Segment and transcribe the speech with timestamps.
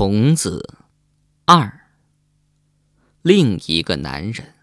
[0.00, 0.76] 虫子
[1.44, 1.80] 二，
[3.22, 4.54] 另一个男人。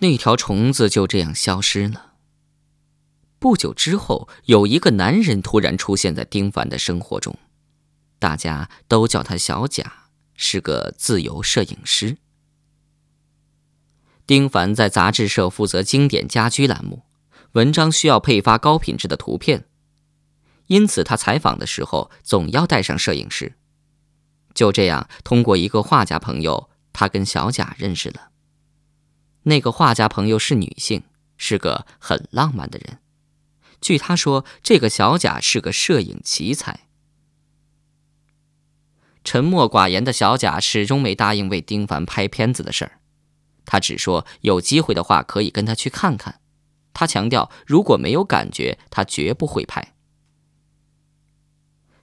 [0.00, 2.12] 那条虫子就这样消失了。
[3.38, 7.34] 不久之后，有一个男人突然出现在丁凡的生活中，
[8.18, 9.90] 大家都叫他小贾，
[10.34, 12.18] 是个自由摄影师。
[14.28, 17.02] 丁凡在杂志社负责经典家居栏目，
[17.52, 19.64] 文章需要配发高品质的图片，
[20.66, 23.54] 因此他采访的时候总要带上摄影师。
[24.52, 28.28] 就这样，通过一个画家朋友，他跟小贾认识了。
[29.44, 31.04] 那个画家朋友是女性，
[31.38, 32.98] 是个很浪漫的人。
[33.80, 36.80] 据他说，这个小贾是个摄影奇才。
[39.24, 42.97] 沉默寡言的小贾始终没答应为丁凡拍片子的事儿，
[43.70, 46.40] 他只说有机会的话可以跟他去看看。
[46.94, 49.94] 他强调，如果没有感觉，他绝不会拍。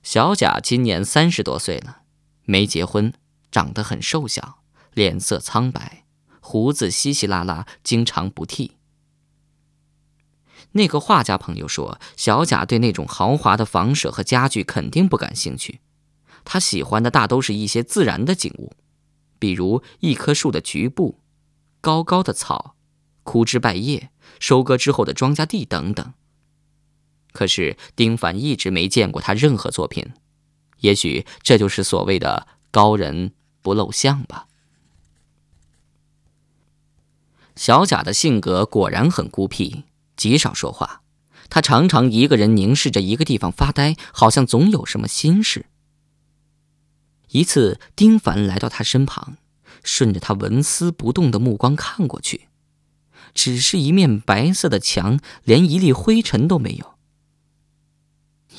[0.04, 2.04] 小贾今年三十多岁了，
[2.44, 3.12] 没结婚，
[3.52, 4.60] 长得很瘦小，
[4.94, 6.06] 脸色苍白，
[6.40, 8.78] 胡子稀稀拉拉，经常不剃。
[10.74, 15.80] 那个画家朋友说，小贾对那种豪华的房舍和家具肯定不感兴趣，
[16.44, 18.74] 他喜欢的大都是一些自然的景物，
[19.40, 21.20] 比如一棵树的局部、
[21.86, 22.74] 高高的草、
[23.22, 26.14] 枯枝败叶、收割之后的庄稼地等等。
[27.32, 30.14] 可是丁凡一直没见过他任何作品，
[30.80, 34.48] 也许这就是所谓的高人不露相吧。
[37.56, 39.84] 小贾的性格果然很孤僻。
[40.18, 41.04] 极少说话，
[41.50, 45.68] 他常常一个人凝视着一个地方发呆，好像总有什么心事。
[47.30, 49.38] 一次，丁凡来到他身旁，
[49.86, 52.50] 顺着他纹丝不动的目光看过去，
[53.34, 56.96] 只是一面白色的墙，连一粒灰尘都没有。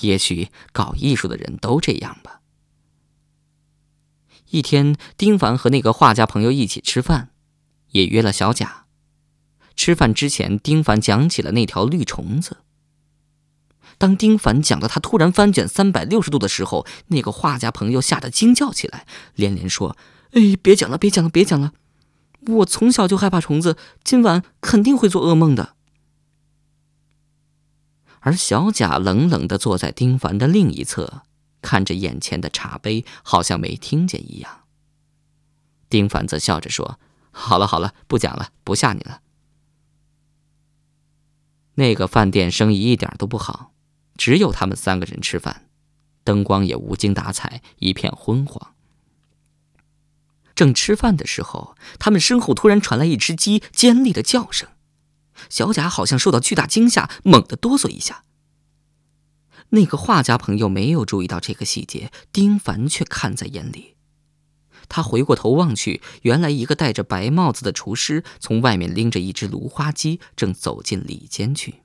[0.01, 2.41] 也许搞艺术的人都这样吧。
[4.51, 7.31] 一天，丁凡和那个画家朋友一起吃饭，
[7.91, 8.87] 也约了小贾。
[9.75, 12.59] 吃饭之前，丁凡讲起了那条绿虫子。
[13.99, 19.97] 当丁凡讲到他突然翻卷三百六十度的时候，那个画家朋友吓得惊叫起来，连连说
[20.37, 21.73] ：“哎，别讲了，别讲了，别讲了！
[22.47, 25.75] 我从小就害怕虫子，今晚肯定会做噩梦的。”
[28.21, 31.23] 而小贾冷冷的坐在丁凡的另一侧，
[31.63, 34.65] 看着眼前的茶杯，好像没听见一样。
[35.89, 37.01] 丁凡则笑着说
[37.33, 39.23] ：“好了好了，不讲了，不吓你了。”
[41.77, 43.73] 那个饭店生意一点都不好，
[44.19, 45.71] 只有他们三个人吃饭，
[46.25, 48.76] 灯光也无精打采，一片昏黄。
[50.57, 54.69] 正吃饭的时候，他们身后突然传来一只鸡尖利的叫声，
[55.49, 58.25] 小贾好像受到巨大惊吓，猛地哆嗦一下。
[59.71, 63.97] 那个画家朋友没有注意到这个细节，丁凡却看在眼里。
[64.89, 71.83] 他回过头望去，原来一个戴着白帽子的厨师从外面拎着一只芦花鸡，正走进里间去。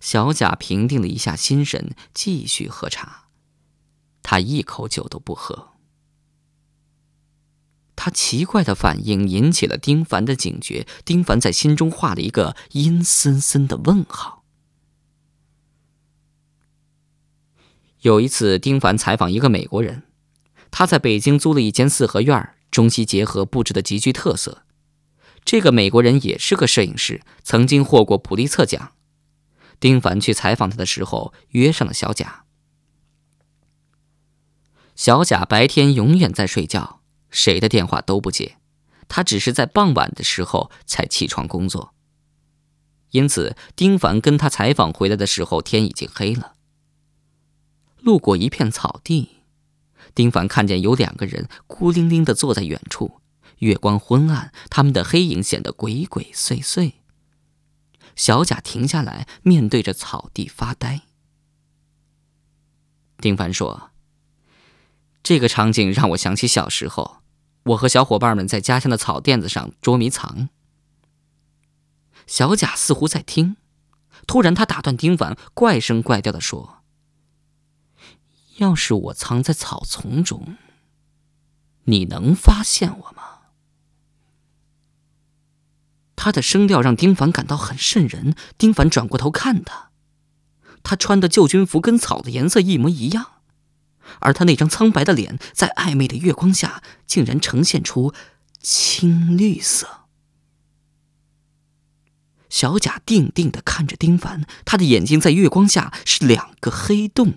[0.00, 3.26] 小贾平定了一下心神，继续喝茶。
[4.22, 5.73] 他一口酒都不喝。
[8.04, 14.44] 他奇怪的反应引起了丁凡的警觉，丁凡在心中画了一个阴森森的问号。
[18.02, 20.02] 有一次，丁凡采访一个美国人。
[20.70, 24.66] 他在北京租了一间四合院，中西结合，布置的极具特色。
[25.42, 28.92] 这个美国人也是个摄影师，曾经获过普利策奖。
[29.80, 32.44] 丁凡去采访他的时候，约上了小贾。
[34.94, 37.00] 小贾白天永远在睡觉，
[37.34, 38.56] 谁的电话都不接，
[39.08, 41.92] 他只是在傍晚的时候才起床工作。
[43.10, 46.54] 因此，丁凡跟他采访回来的时候，天已经黑了。
[47.98, 49.30] 路过一片草地。
[50.14, 53.20] 丁凡看见有两个人孤零零的坐在远处，
[53.58, 56.92] 月光昏暗，他们的黑影显得鬼鬼祟祟。
[58.14, 61.02] 小贾停下来，面对着草地发呆。
[63.18, 63.90] 丁凡说
[65.24, 67.22] ：“这个场景让我想起小时候，
[67.64, 70.48] 我和小伙伴们在家乡的草垫子上捉迷藏。”
[72.26, 73.56] 小贾似乎在听，
[74.26, 76.82] 突然他打断丁凡，怪声怪调的说。
[78.56, 80.56] 要是我藏在草丛中，
[81.84, 83.22] 你能发现我吗？
[86.16, 88.34] 他的声调让丁凡感到很瘆人。
[88.56, 89.90] 丁凡转过头看他，
[90.82, 93.33] 他穿的旧军服跟草的颜色一模一样，
[94.20, 98.12] 而他那张苍白的脸在暧昧的月光下，竟然呈现出
[98.60, 100.06] 青绿色。
[102.48, 107.34] 小贾定定的看着丁凡，他的眼睛在月光下是两个黑洞。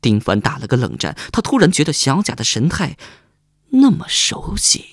[0.00, 2.96] 丁凡打了个冷战，他突然觉得小贾的神态
[3.70, 4.84] 那么熟悉，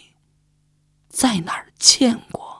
[1.07, 2.54] 在哪儿见过？